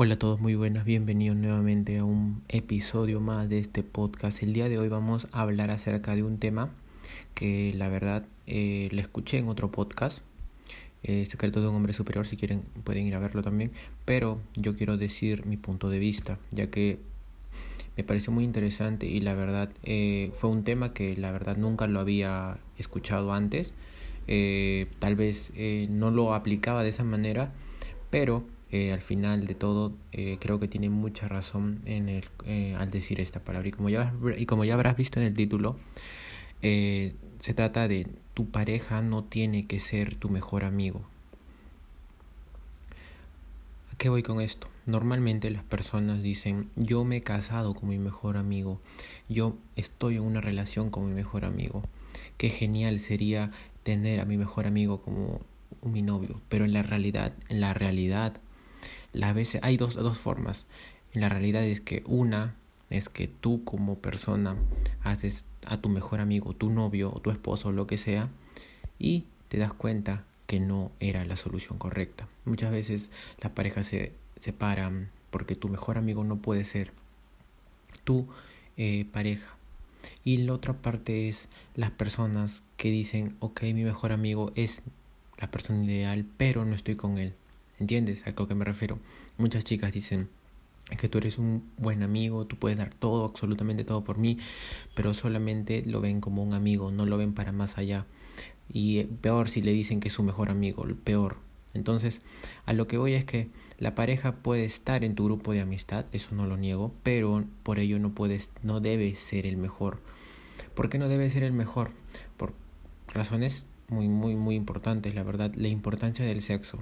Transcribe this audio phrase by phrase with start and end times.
[0.00, 4.44] Hola a todos, muy buenas, bienvenidos nuevamente a un episodio más de este podcast.
[4.44, 6.70] El día de hoy vamos a hablar acerca de un tema
[7.34, 10.20] que la verdad eh, le escuché en otro podcast,
[11.02, 13.72] eh, Secreto de un hombre superior, si quieren pueden ir a verlo también,
[14.04, 17.00] pero yo quiero decir mi punto de vista, ya que
[17.96, 21.88] me pareció muy interesante y la verdad eh, fue un tema que la verdad nunca
[21.88, 23.72] lo había escuchado antes,
[24.28, 25.50] eh, tal vez
[25.90, 27.52] no lo aplicaba de esa manera,
[28.10, 32.76] pero eh, al final de todo eh, creo que tiene mucha razón en el, eh,
[32.78, 33.68] al decir esta palabra.
[33.68, 35.76] Y como ya, y como ya habrás visto en el título,
[36.60, 41.02] se trata de tu pareja no tiene que ser tu mejor amigo.
[43.92, 44.68] ¿A qué voy con esto?
[44.86, 48.80] Normalmente las personas dicen, yo me he casado con mi mejor amigo,
[49.28, 51.82] yo estoy en una relación con mi mejor amigo.
[52.36, 53.50] Qué genial sería
[53.82, 55.40] tener a mi mejor amigo como
[55.82, 58.40] mi novio, pero en la realidad, en la realidad
[59.12, 60.66] las veces hay dos, dos formas.
[61.12, 62.54] La realidad es que una
[62.90, 64.56] es que tú como persona
[65.02, 68.28] haces a tu mejor amigo, tu novio o tu esposo lo que sea
[68.98, 72.28] y te das cuenta que no era la solución correcta.
[72.44, 76.92] Muchas veces las parejas se separan porque tu mejor amigo no puede ser
[78.04, 78.26] tu
[78.76, 79.56] eh, pareja.
[80.24, 84.80] Y la otra parte es las personas que dicen, ok, mi mejor amigo es
[85.38, 87.34] la persona ideal, pero no estoy con él.
[87.80, 88.98] ¿Entiendes a lo que me refiero?
[89.36, 90.28] Muchas chicas dicen
[90.96, 94.38] que tú eres un buen amigo, tú puedes dar todo, absolutamente todo por mí,
[94.94, 98.06] pero solamente lo ven como un amigo, no lo ven para más allá.
[98.72, 101.36] Y peor si le dicen que es su mejor amigo, peor.
[101.74, 102.20] Entonces,
[102.66, 106.06] a lo que voy es que la pareja puede estar en tu grupo de amistad,
[106.12, 110.00] eso no lo niego, pero por ello no puedes, no debe ser el mejor.
[110.74, 111.90] ¿Por qué no debe ser el mejor?
[112.36, 112.54] Por
[113.06, 116.78] razones muy, muy, muy importante, la verdad, la importancia del sexo,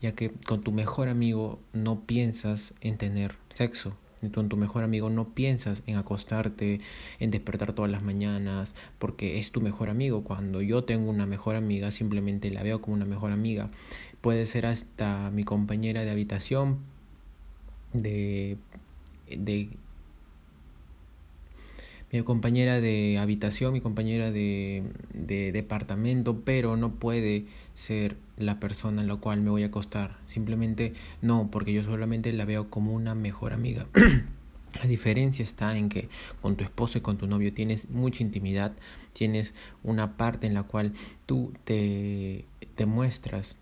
[0.00, 3.96] ya que con tu mejor amigo no piensas en tener sexo,
[4.32, 6.80] con tu mejor amigo no piensas en acostarte,
[7.18, 10.24] en despertar todas las mañanas, porque es tu mejor amigo.
[10.24, 13.70] Cuando yo tengo una mejor amiga, simplemente la veo como una mejor amiga.
[14.20, 16.78] Puede ser hasta mi compañera de habitación,
[17.92, 18.56] de,
[19.28, 19.68] de
[22.14, 29.02] mi compañera de habitación, mi compañera de, de, departamento, pero no puede ser la persona
[29.02, 30.16] en la cual me voy a acostar.
[30.28, 33.86] Simplemente no, porque yo solamente la veo como una mejor amiga.
[34.80, 36.08] La diferencia está en que
[36.42, 38.72] con tu esposo y con tu novio tienes mucha intimidad,
[39.12, 39.54] tienes
[39.84, 40.92] una parte en la cual
[41.26, 43.56] tú te, te muestras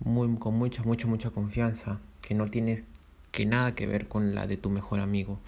[0.00, 2.82] muy, con mucha, mucha, mucha confianza, que no tienes
[3.32, 5.38] que nada que ver con la de tu mejor amigo.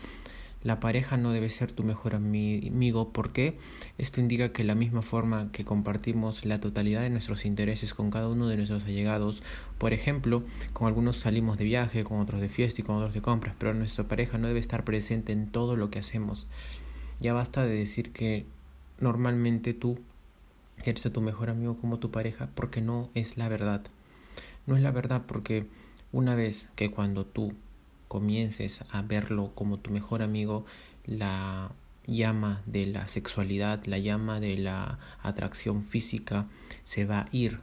[0.62, 3.56] La pareja no debe ser tu mejor amigo porque
[3.96, 8.28] esto indica que la misma forma que compartimos la totalidad de nuestros intereses con cada
[8.28, 9.42] uno de nuestros allegados,
[9.78, 10.42] por ejemplo,
[10.74, 13.72] con algunos salimos de viaje, con otros de fiesta y con otros de compras, pero
[13.72, 16.46] nuestra pareja no debe estar presente en todo lo que hacemos.
[17.20, 18.44] Ya basta de decir que
[18.98, 19.98] normalmente tú
[20.84, 23.82] eres tu mejor amigo como tu pareja porque no es la verdad.
[24.66, 25.66] No es la verdad porque
[26.12, 27.54] una vez que cuando tú
[28.10, 30.64] comiences a verlo como tu mejor amigo,
[31.06, 31.70] la
[32.08, 36.46] llama de la sexualidad, la llama de la atracción física
[36.82, 37.60] se va a ir.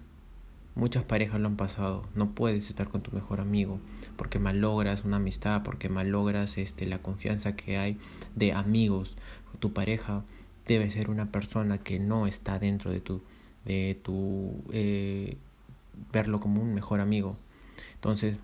[0.74, 2.08] Muchas parejas lo han pasado.
[2.16, 3.82] No puedes estar con tu mejor amigo
[4.16, 7.98] porque malogras una amistad, porque malogras este, la confianza que hay
[8.36, 9.18] de amigos.
[9.60, 10.24] Tu pareja
[10.66, 13.22] debe ser una persona que no está dentro de tu,
[13.66, 15.36] de tu eh,
[16.14, 17.36] verlo como un mejor amigo.
[17.96, 18.40] Entonces,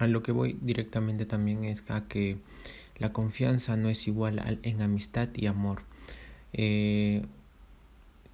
[0.00, 2.38] a lo que voy directamente también es a que
[2.96, 5.82] la confianza no es igual en amistad y amor.
[6.54, 7.26] Eh,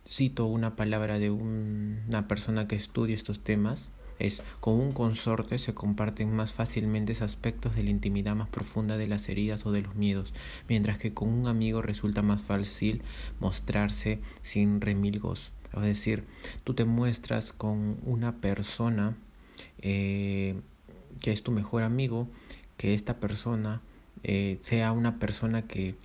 [0.06, 3.90] cito una palabra de una persona que estudia estos temas.
[4.20, 9.08] Es, con un consorte se comparten más fácilmente aspectos de la intimidad más profunda de
[9.08, 10.32] las heridas o de los miedos,
[10.68, 13.02] mientras que con un amigo resulta más fácil
[13.40, 15.50] mostrarse sin remilgos.
[15.74, 16.24] Es decir,
[16.62, 19.16] tú te muestras con una persona
[19.80, 20.54] eh,
[21.20, 22.28] que es tu mejor amigo,
[22.76, 23.80] que esta persona
[24.22, 25.96] eh, sea una persona que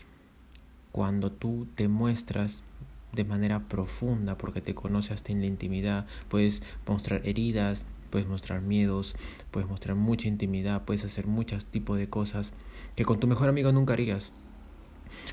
[0.91, 2.63] cuando tú te muestras
[3.13, 8.61] de manera profunda, porque te conoces hasta en la intimidad, puedes mostrar heridas, puedes mostrar
[8.61, 9.15] miedos,
[9.51, 12.53] puedes mostrar mucha intimidad, puedes hacer muchos tipos de cosas
[12.95, 14.33] que con tu mejor amigo nunca harías.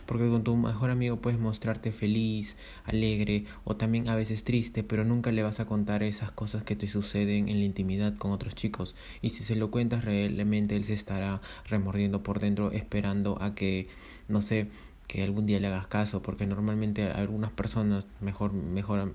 [0.07, 5.05] Porque con tu mejor amigo puedes mostrarte feliz, alegre o también a veces triste, pero
[5.05, 8.55] nunca le vas a contar esas cosas que te suceden en la intimidad con otros
[8.55, 8.95] chicos.
[9.23, 13.89] Y si se lo cuentas realmente, él se estará remordiendo por dentro esperando a que,
[14.29, 14.69] no sé,
[15.07, 19.15] que algún día le hagas caso, porque normalmente algunas personas, mejor, mejor,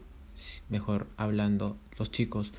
[0.69, 2.51] mejor hablando, los chicos,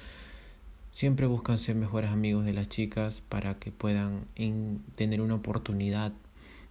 [0.93, 4.27] siempre buscan ser mejores amigos de las chicas para que puedan
[4.95, 6.13] tener una oportunidad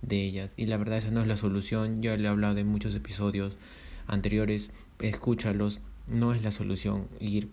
[0.04, 0.54] de ellas.
[0.58, 2.02] Y la verdad esa no es la solución.
[2.02, 3.58] Ya le he hablado en muchos episodios
[4.06, 4.70] anteriores.
[5.00, 5.80] Escúchalos.
[6.08, 7.50] No es la solución ir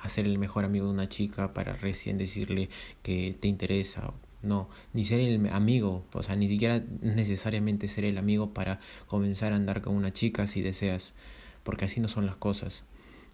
[0.00, 2.68] a ser el mejor amigo de una chica para recién decirle
[3.02, 4.12] que te interesa.
[4.42, 9.54] No, ni ser el amigo, o sea, ni siquiera necesariamente ser el amigo para comenzar
[9.54, 11.14] a andar con una chica si deseas,
[11.62, 12.84] porque así no son las cosas.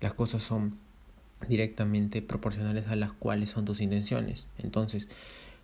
[0.01, 0.79] Las cosas son
[1.49, 4.47] directamente proporcionales a las cuales son tus intenciones.
[4.59, 5.09] Entonces,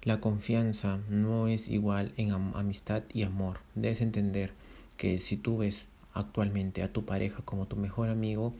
[0.06, 3.58] la confianza no es igual en amistad y amor.
[3.74, 4.52] Debes entender
[4.96, 8.54] que si tú ves actualmente a tu pareja como tu mejor amigo,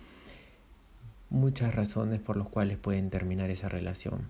[1.30, 4.26] muchas razones por las cuales pueden terminar esa relación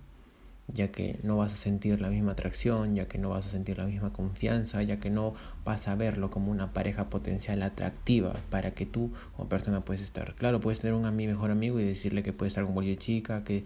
[0.69, 3.79] ya que no vas a sentir la misma atracción, ya que no vas a sentir
[3.79, 5.35] la misma confianza, ya que no
[5.65, 10.35] vas a verlo como una pareja potencial atractiva para que tú como persona puedes estar.
[10.35, 13.65] Claro, puedes tener un mejor amigo y decirle que puede estar con cualquier chica, que,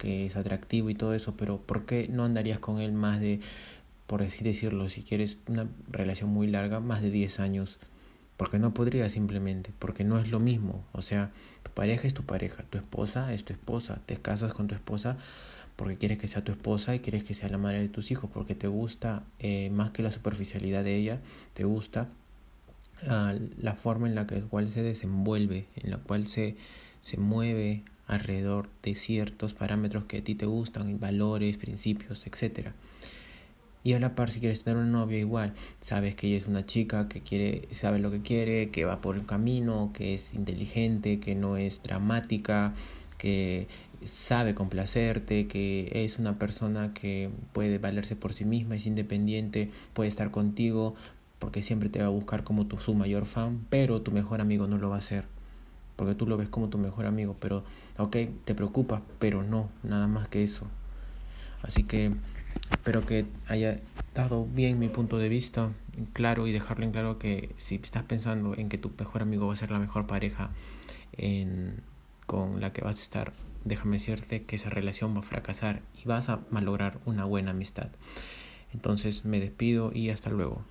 [0.00, 3.40] que es atractivo y todo eso, pero ¿por qué no andarías con él más de,
[4.06, 7.78] por así decirlo, si quieres una relación muy larga, más de 10 años?
[8.38, 10.82] Porque no podría simplemente, porque no es lo mismo.
[10.92, 11.30] O sea,
[11.62, 15.18] tu pareja es tu pareja, tu esposa es tu esposa, te casas con tu esposa
[15.76, 18.30] porque quieres que sea tu esposa y quieres que sea la madre de tus hijos,
[18.32, 21.20] porque te gusta eh, más que la superficialidad de ella,
[21.52, 22.08] te gusta
[23.06, 26.56] ah, la forma en la que, cual se desenvuelve, en la cual se,
[27.02, 32.74] se mueve alrededor de ciertos parámetros que a ti te gustan, valores, principios, etcétera.
[33.82, 36.66] Y a la par, si quieres tener una novia igual, sabes que ella es una
[36.66, 41.18] chica que quiere, sabe lo que quiere, que va por el camino, que es inteligente,
[41.18, 42.74] que no es dramática,
[43.16, 43.68] que
[44.04, 50.08] sabe complacerte, que es una persona que puede valerse por sí misma, es independiente, puede
[50.08, 50.94] estar contigo
[51.38, 54.66] porque siempre te va a buscar como tu, su mayor fan, pero tu mejor amigo
[54.66, 55.24] no lo va a hacer,
[56.00, 57.62] porque tú lo ves como tu mejor amigo, pero
[57.98, 58.16] ok,
[58.46, 60.66] te preocupa, pero no, nada más que eso.
[61.60, 62.14] Así que
[62.70, 63.82] espero que haya
[64.14, 65.72] dado bien mi punto de vista,
[66.14, 69.52] claro, y dejarle en claro que si estás pensando en que tu mejor amigo va
[69.52, 70.52] a ser la mejor pareja
[72.24, 73.32] con la que vas a estar
[73.66, 77.88] déjame decirte que esa relación va a fracasar y vas a malograr una buena amistad.
[78.72, 80.64] Entonces me despido y hasta luego.